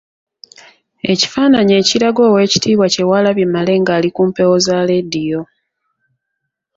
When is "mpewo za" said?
4.29-4.77